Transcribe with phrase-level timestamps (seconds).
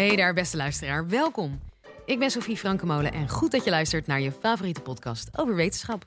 [0.00, 1.08] Hey daar, beste luisteraar.
[1.08, 1.60] Welkom.
[2.04, 6.04] Ik ben Sofie Frankemolen en goed dat je luistert naar je favoriete podcast over wetenschap.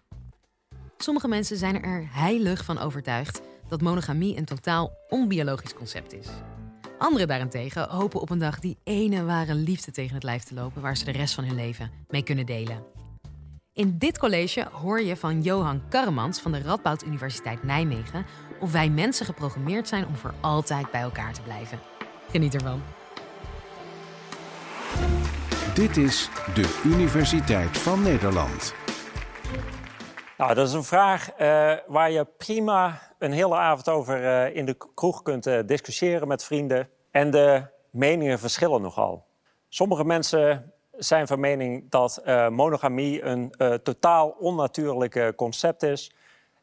[0.97, 6.27] Sommige mensen zijn er heilig van overtuigd dat monogamie een totaal onbiologisch concept is.
[6.97, 10.81] Anderen daarentegen hopen op een dag die ene ware liefde tegen het lijf te lopen
[10.81, 12.83] waar ze de rest van hun leven mee kunnen delen.
[13.73, 18.25] In dit college hoor je van Johan Karremans van de Radboud Universiteit Nijmegen
[18.59, 21.80] of wij mensen geprogrammeerd zijn om voor altijd bij elkaar te blijven.
[22.30, 22.81] Geniet ervan.
[25.73, 28.73] Dit is de Universiteit van Nederland.
[30.38, 34.66] Nou, dat is een vraag eh, waar je prima een hele avond over eh, in
[34.66, 36.90] de kroeg kunt eh, discussiëren met vrienden.
[37.12, 39.26] En de meningen verschillen nogal.
[39.70, 46.16] Sommige mensen zijn van mening dat monogamie een totaal onnatuurlijk concept is.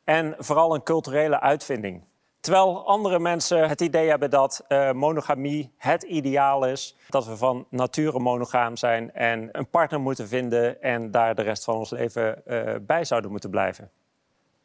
[0.04, 2.04] En vooral een culturele uitvinding.
[2.40, 6.96] Terwijl andere mensen het idee hebben dat uh, monogamie het ideaal is.
[7.08, 11.64] Dat we van nature monogaam zijn en een partner moeten vinden en daar de rest
[11.64, 13.90] van ons leven uh, bij zouden moeten blijven.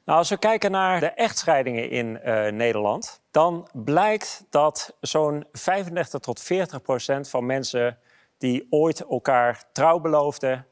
[0.06, 6.20] Nou, als we kijken naar de echtscheidingen in uh, Nederland, dan blijkt dat zo'n 35
[6.20, 7.98] tot 40 procent van mensen
[8.38, 10.68] die ooit elkaar trouw beloofden,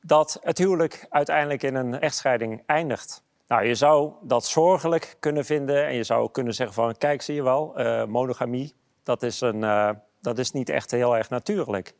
[0.00, 3.23] dat het huwelijk uiteindelijk in een echtscheiding eindigt.
[3.46, 6.96] Nou, je zou dat zorgelijk kunnen vinden en je zou kunnen zeggen van...
[6.96, 11.16] kijk, zie je wel, uh, monogamie, dat is, een, uh, dat is niet echt heel
[11.16, 11.94] erg natuurlijk.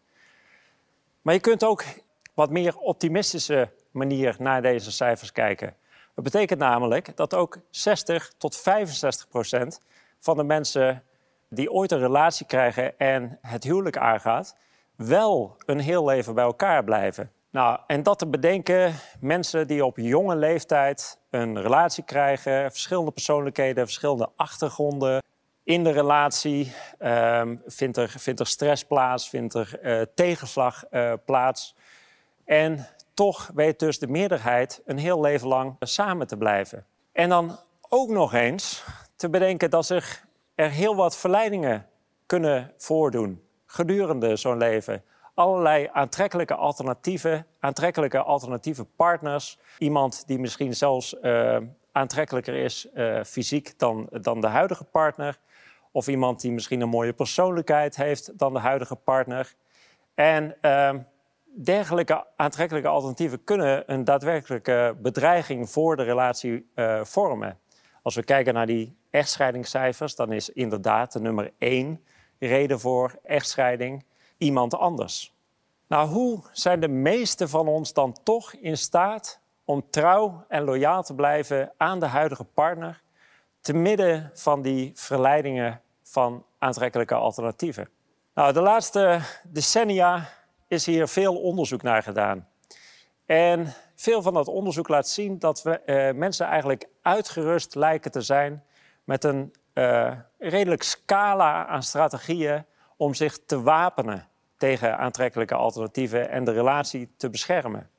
[1.23, 1.85] Maar je kunt ook
[2.35, 5.77] wat meer optimistische manier naar deze cijfers kijken.
[6.15, 9.81] Dat betekent namelijk dat ook 60 tot 65 procent
[10.19, 11.03] van de mensen
[11.49, 14.57] die ooit een relatie krijgen en het huwelijk aangaat,
[14.97, 17.33] wel een heel leven bij elkaar blijven.
[17.55, 23.85] Nou, en dat te bedenken, mensen die op jonge leeftijd een relatie krijgen, verschillende persoonlijkheden,
[23.85, 25.23] verschillende achtergronden.
[25.63, 31.13] In de relatie um, vindt, er, vindt er stress plaats, vindt er uh, tegenslag uh,
[31.25, 31.75] plaats.
[32.45, 36.87] En toch weet dus de meerderheid een heel leven lang samen te blijven.
[37.13, 38.85] En dan ook nog eens
[39.17, 41.87] te bedenken dat zich er heel wat verleidingen
[42.27, 49.59] kunnen voordoen gedurende zo'n leven allerlei aantrekkelijke alternatieven, aantrekkelijke alternatieve partners.
[49.79, 51.57] Iemand die misschien zelfs uh,
[51.93, 55.39] aantrekkelijker is uh, fysiek dan, dan de huidige partner.
[55.93, 59.55] Of iemand die misschien een mooie persoonlijkheid heeft dan de huidige partner.
[60.15, 60.91] En uh,
[61.63, 67.59] dergelijke aantrekkelijke alternatieven kunnen een daadwerkelijke bedreiging voor de relatie uh, vormen.
[68.03, 72.05] Als we kijken naar die echtscheidingscijfers, dan is inderdaad de nummer één
[72.39, 74.05] reden voor echtscheiding
[74.45, 75.33] iemand anders.
[75.87, 81.03] Nou, hoe zijn de meesten van ons dan toch in staat om trouw en loyaal
[81.03, 83.03] te blijven aan de huidige partner,
[83.61, 87.89] te midden van die verleidingen van aantrekkelijke alternatieven?
[88.35, 90.29] Nou, de laatste decennia
[90.69, 92.49] is hier veel onderzoek naar gedaan.
[93.27, 98.21] En veel van dat onderzoek laat zien dat we, uh, mensen eigenlijk uitgerust lijken te
[98.21, 98.65] zijn
[99.05, 102.65] met een uh, redelijk scala aan strategieën
[102.97, 104.29] om zich te wapenen
[104.65, 107.91] tegen aantrekkelijke alternatieven en de relatie te beschermen.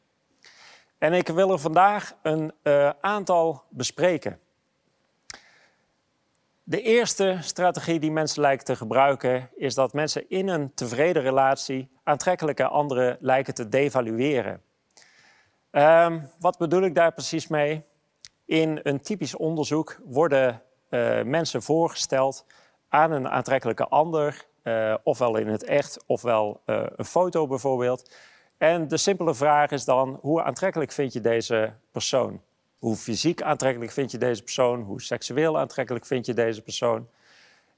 [0.98, 4.40] En ik wil er vandaag een uh, aantal bespreken.
[6.64, 11.90] De eerste strategie die mensen lijken te gebruiken is dat mensen in een tevreden relatie
[12.03, 14.62] aantrekkelijke anderen lijken te devalueren.
[15.72, 17.84] Um, wat bedoel ik daar precies mee?
[18.46, 22.46] In een typisch onderzoek worden uh, mensen voorgesteld
[22.90, 24.46] aan een aantrekkelijke ander
[25.03, 28.16] ofwel in het echt, ofwel uh, een foto bijvoorbeeld.
[28.58, 32.42] En de simpele vraag is dan, hoe aantrekkelijk vind je deze persoon?
[32.80, 34.81] Hoe fysiek aantrekkelijk vind je deze persoon?
[34.81, 37.09] Hoe seksueel aantrekkelijk vind je deze persoon?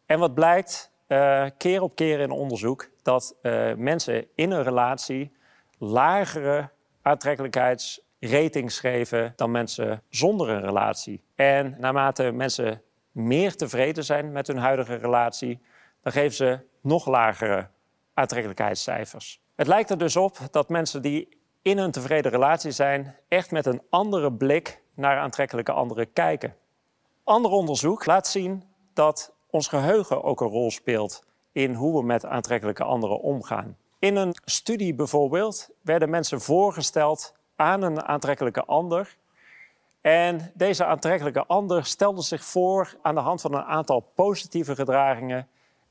[0.06, 3.36] En wat blijkt uh, keer op keer in onderzoek, dat
[3.76, 5.36] mensen in een relatie
[5.78, 6.70] lagere
[7.02, 11.24] aantrekkelijkheidsratings geven dan mensen zonder een relatie.
[11.36, 12.82] En naarmate mensen
[13.12, 15.62] meer tevreden zijn met hun huidige relatie,
[16.02, 17.68] dan geven ze nog lagere
[18.14, 19.42] aantrekkelijkheidscijfers.
[19.56, 23.66] Het lijkt er dus op dat mensen die in een tevreden relatie zijn, echt met
[23.66, 26.56] een andere blik naar aantrekkelijke anderen kijken.
[27.24, 28.64] Ander onderzoek laat zien
[28.94, 33.78] dat ons geheugen ook een rol speelt in hoe we met aantrekkelijke anderen omgaan.
[34.00, 39.18] In een studie bijvoorbeeld werden mensen voorgesteld aan een aantrekkelijke ander.
[40.02, 45.48] En deze aantrekkelijke ander stelde zich voor aan de hand van een aantal positieve gedragingen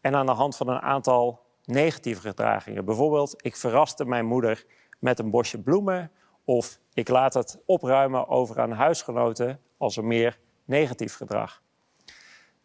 [0.07, 2.85] en aan de hand van een aantal negatieve gedragingen.
[2.85, 4.65] Bijvoorbeeld, ik verraste mijn moeder
[4.99, 6.11] met een bosje bloemen
[6.45, 11.63] of ik laat het opruimen over aan huisgenoten als een meer negatief gedrag.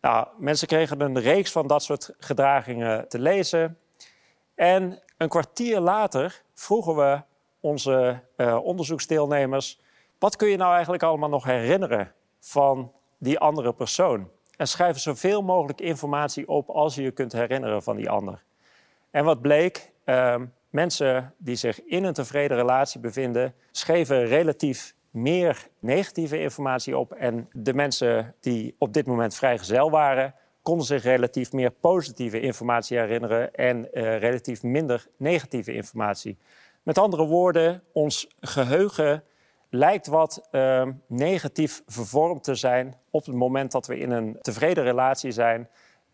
[0.01, 3.77] Nou, mensen kregen een reeks van dat soort gedragingen te lezen.
[4.55, 7.21] En een kwartier later vroegen we
[7.59, 9.79] onze uh, onderzoeksdeelnemers:
[10.19, 14.29] wat kun je nou eigenlijk allemaal nog herinneren van die andere persoon?
[14.61, 18.43] En schrijf zoveel mogelijk informatie op als je je kunt herinneren van die ander.
[19.11, 19.91] En wat bleek?
[20.05, 20.35] Uh,
[20.69, 27.11] mensen die zich in een tevreden relatie bevinden, schreven relatief meer negatieve informatie op.
[27.11, 32.97] En de mensen die op dit moment vrijgezel waren, konden zich relatief meer positieve informatie
[32.97, 36.37] herinneren en uh, relatief minder negatieve informatie.
[36.83, 39.23] Met andere woorden, ons geheugen
[39.73, 44.83] lijkt wat uh, negatief vervormd te zijn op het moment dat we in een tevreden
[44.83, 45.69] relatie zijn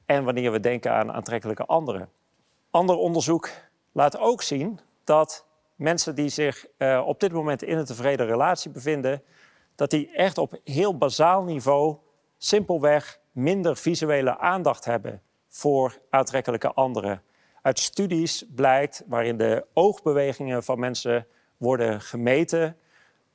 [0.06, 2.10] en wanneer we denken aan aantrekkelijke anderen.
[2.72, 3.50] Ander onderzoek
[3.92, 5.46] laat ook zien dat
[5.76, 9.24] mensen die zich uh, op dit moment in een tevreden relatie bevinden,
[9.76, 11.98] dat die echt op heel bazaal niveau
[12.38, 17.22] simpelweg minder visuele aandacht hebben voor aantrekkelijke anderen.
[17.62, 21.28] Uit studies blijkt, waarin de oogbewegingen van mensen
[21.58, 22.78] worden gemeten,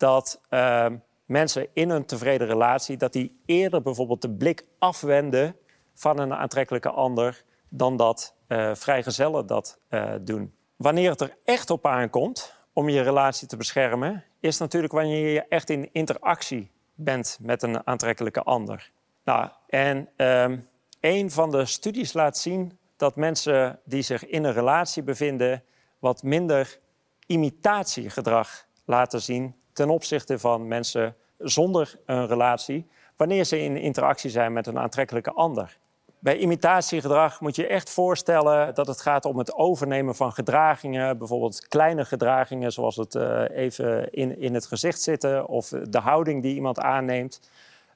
[0.02, 0.86] dat uh,
[1.24, 5.56] mensen in een tevreden relatie, dat die eerder bijvoorbeeld de blik afwenden
[5.94, 10.54] van een aantrekkelijke ander dan dat uh, vrijgezellen dat uh, doen.
[10.76, 15.44] Wanneer het er echt op aankomt om je relatie te beschermen, is natuurlijk wanneer je
[15.48, 18.90] echt in interactie bent met een aantrekkelijke ander.
[19.24, 20.68] Nou, en um,
[21.00, 25.64] een van de studies laat zien dat mensen die zich in een relatie bevinden
[25.98, 26.78] wat minder
[27.26, 34.52] imitatiegedrag laten zien ten opzichte van mensen zonder een relatie, wanneer ze in interactie zijn
[34.52, 35.78] met een aantrekkelijke ander.
[36.18, 41.68] Bij imitatiegedrag moet je echt voorstellen dat het gaat om het overnemen van gedragingen, bijvoorbeeld
[41.68, 46.54] kleine gedragingen zoals het uh, even in, in het gezicht zitten of de houding die
[46.54, 47.40] iemand aanneemt.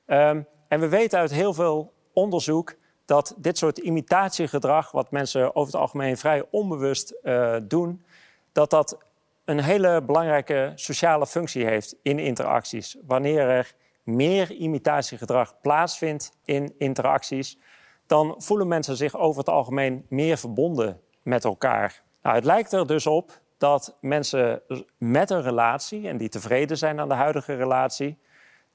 [0.06, 2.74] Um, en we weten uit heel veel onderzoek
[3.04, 8.04] dat dit soort imitatiegedrag, wat mensen over het algemeen vrij onbewust uh, doen,
[8.52, 8.98] dat dat
[9.46, 12.96] een hele belangrijke sociale functie heeft in interacties.
[13.06, 17.58] Wanneer er meer imitatiegedrag plaatsvindt in interacties,
[18.06, 22.02] dan voelen mensen zich over het algemeen meer verbonden met elkaar.
[22.22, 24.62] Nou, het lijkt er dus op dat mensen
[24.98, 28.18] met een relatie en die tevreden zijn aan de huidige relatie,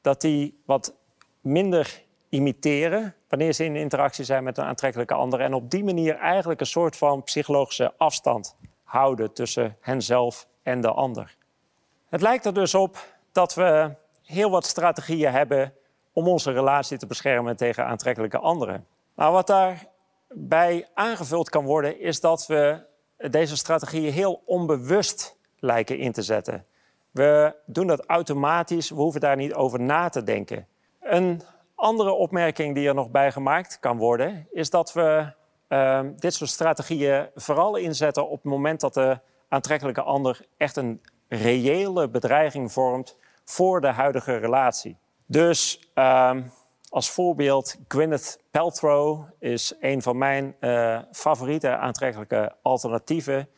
[0.01, 0.95] dat die wat
[1.41, 5.39] minder imiteren wanneer ze in interactie zijn met een aantrekkelijke ander.
[5.39, 10.91] En op die manier eigenlijk een soort van psychologische afstand houden tussen henzelf en de
[10.91, 11.35] ander.
[12.09, 12.97] Het lijkt er dus op
[13.31, 15.73] dat we heel wat strategieën hebben
[16.13, 18.85] om onze relatie te beschermen tegen aantrekkelijke anderen.
[19.13, 22.83] Maar wat daarbij aangevuld kan worden, is dat we
[23.17, 26.65] deze strategieën heel onbewust lijken in te zetten.
[27.11, 30.67] We doen dat automatisch, we hoeven daar niet over na te denken.
[30.99, 31.41] Een
[31.75, 35.33] andere opmerking die er nog bij gemaakt kan worden, is dat we
[35.69, 39.19] uh, dit soort strategieën vooral inzetten op het moment dat de
[39.51, 44.97] aantrekkelijke ander echt een reële bedreiging vormt voor de huidige relatie.
[45.25, 46.35] Dus uh,
[46.89, 53.49] als voorbeeld, Gwyneth Paltrow is een van mijn uh, favoriete aantrekkelijke alternatieven.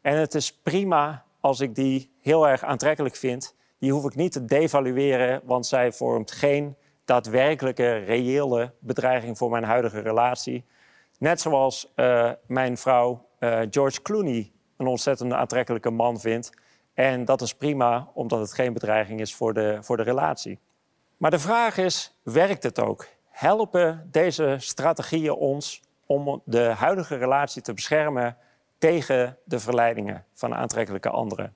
[0.00, 3.54] En het is prima als ik die heel erg aantrekkelijk vind.
[3.78, 9.64] Die hoef ik niet te devalueren, want zij vormt geen daadwerkelijke, reële bedreiging voor mijn
[9.64, 10.64] huidige relatie.
[11.18, 16.50] Net zoals uh, mijn vrouw uh, George Clooney een ontzettend aantrekkelijke man vindt.
[16.94, 20.58] En dat is prima, omdat het geen bedreiging is voor de, voor de relatie.
[21.16, 23.06] Maar de vraag is, werkt het ook?
[23.28, 28.36] Helpen deze strategieën ons om de huidige relatie te beschermen
[28.78, 31.54] tegen de verleidingen van aantrekkelijke anderen?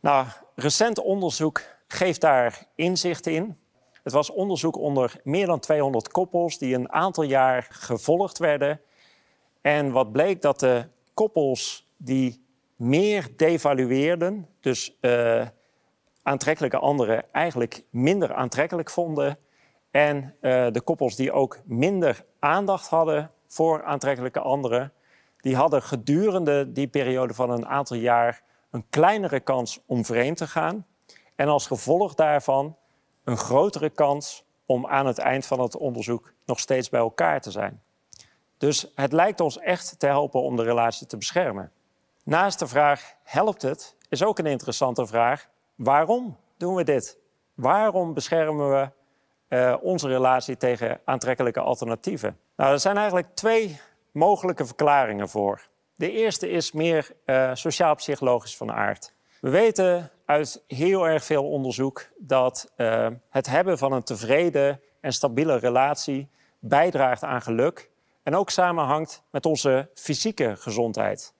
[0.00, 3.58] Nou, recent onderzoek geeft daar inzicht in.
[4.02, 8.80] Het was onderzoek onder meer dan 200 koppels die een aantal jaar gevolgd werden.
[9.60, 12.46] En wat bleek dat de koppels die
[12.78, 15.46] meer devalueerden, dus uh,
[16.22, 19.38] aantrekkelijke anderen eigenlijk minder aantrekkelijk vonden.
[19.90, 24.92] En uh, de koppels die ook minder aandacht hadden voor aantrekkelijke anderen,
[25.40, 30.46] die hadden gedurende die periode van een aantal jaar een kleinere kans om vreemd te
[30.46, 30.86] gaan.
[31.34, 32.76] En als gevolg daarvan
[33.24, 37.50] een grotere kans om aan het eind van het onderzoek nog steeds bij elkaar te
[37.50, 37.82] zijn.
[38.58, 41.72] Dus het lijkt ons echt te helpen om de relatie te beschermen.
[42.28, 47.18] Naast de vraag helpt het, is ook een interessante vraag: waarom doen we dit?
[47.54, 48.90] Waarom beschermen we
[49.56, 52.38] uh, onze relatie tegen aantrekkelijke alternatieven?
[52.56, 53.80] Nou, er zijn eigenlijk twee
[54.12, 55.68] mogelijke verklaringen voor.
[55.94, 59.12] De eerste is meer uh, sociaal-psychologisch van aard.
[59.40, 65.12] We weten uit heel erg veel onderzoek dat uh, het hebben van een tevreden en
[65.12, 67.90] stabiele relatie bijdraagt aan geluk
[68.22, 71.36] en ook samenhangt met onze fysieke gezondheid.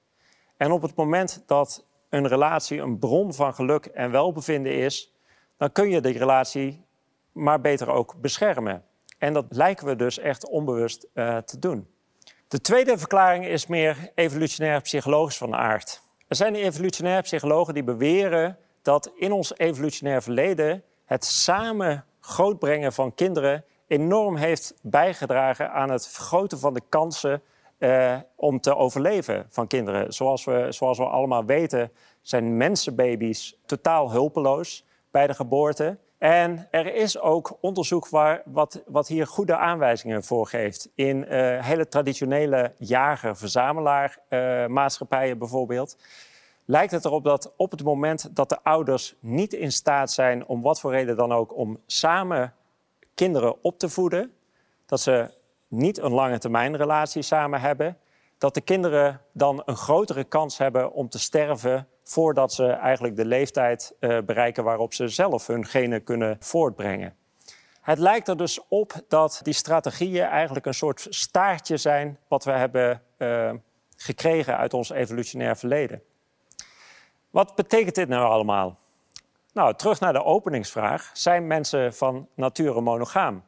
[0.58, 5.14] En op het moment dat een relatie een bron van geluk en welbevinden is,
[5.56, 6.84] dan kun je die relatie
[7.32, 8.84] maar beter ook beschermen.
[9.18, 11.88] En dat lijken we dus echt onbewust uh, te doen.
[12.48, 16.02] De tweede verklaring is meer evolutionair psychologisch van aard.
[16.28, 23.14] Er zijn evolutionair psychologen die beweren dat in ons evolutionair verleden het samen grootbrengen van
[23.14, 27.42] kinderen enorm heeft bijgedragen aan het vergroten van de kansen
[27.78, 30.12] uh, om te overleven van kinderen.
[30.12, 31.90] Zoals we, zoals we allemaal weten
[32.22, 35.98] zijn mensenbaby's totaal hulpeloos bij de geboorte.
[36.18, 40.90] En er is ook onderzoek waar, wat, wat hier goede aanwijzingen voor geeft.
[40.94, 41.28] In uh,
[41.64, 45.96] hele traditionele jager-verzamelaar-maatschappijen uh, bijvoorbeeld.
[46.64, 50.62] Lijkt het erop dat op het moment dat de ouders niet in staat zijn, om
[50.62, 52.54] wat voor reden dan ook, om samen
[53.14, 54.32] kinderen op te voeden,
[54.86, 55.36] dat ze
[55.68, 57.98] niet een lange termijn relatie samen hebben,
[58.38, 63.24] dat de kinderen dan een grotere kans hebben om te sterven voordat ze eigenlijk de
[63.24, 67.16] leeftijd uh, bereiken waarop ze zelf hun genen kunnen voortbrengen.
[67.80, 72.50] Het lijkt er dus op dat die strategieën eigenlijk een soort staartje zijn wat we
[72.50, 73.50] hebben uh,
[73.96, 76.02] gekregen uit ons evolutionair verleden.
[77.30, 78.78] Wat betekent dit nou allemaal?
[79.52, 81.10] Nou, terug naar de openingsvraag.
[81.12, 83.42] Zijn mensen van nature monogaam?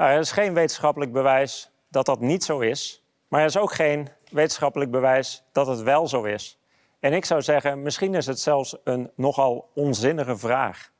[0.00, 3.04] Nou, er is geen wetenschappelijk bewijs dat dat niet zo is.
[3.28, 6.58] Maar er is ook geen wetenschappelijk bewijs dat het wel zo is.
[7.00, 10.90] En ik zou zeggen, misschien is het zelfs een nogal onzinnige vraag.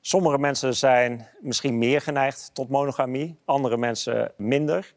[0.00, 4.94] Sommige mensen zijn misschien meer geneigd tot monogamie, andere mensen minder.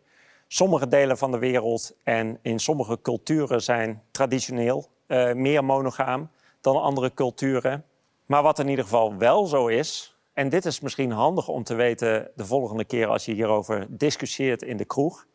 [0.48, 6.30] Sommige delen van de wereld en in sommige culturen zijn traditioneel uh, meer monogaam
[6.62, 7.86] dan andere culturen.
[8.26, 11.76] Maar wat in ieder geval wel zo is, en dit is misschien handig om te
[11.76, 15.26] weten de volgende keer als je hierover discussieert in de kroeg,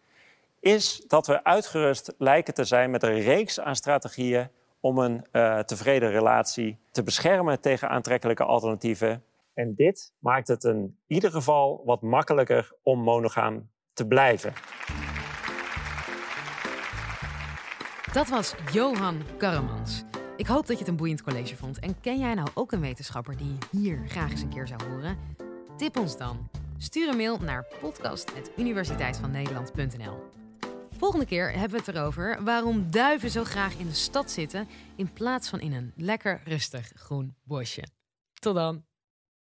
[0.60, 4.48] is dat we uitgerust lijken te zijn met een reeks aan strategieën
[4.80, 9.24] om een uh, tevreden relatie te beschermen tegen aantrekkelijke alternatieven.
[9.54, 14.52] En dit maakt het in ieder geval wat makkelijker om monogaam te blijven.
[18.12, 20.11] Dat was Johan Karremans.
[20.36, 21.78] Ik hoop dat je het een boeiend college vond.
[21.78, 25.18] En ken jij nou ook een wetenschapper die hier graag eens een keer zou horen?
[25.76, 26.50] Tip ons dan.
[26.78, 30.30] Stuur een mail naar podcast.universiteitvannederland.nl
[30.96, 35.12] Volgende keer hebben we het erover waarom duiven zo graag in de stad zitten in
[35.12, 37.84] plaats van in een lekker rustig groen bosje.
[38.34, 38.91] Tot dan!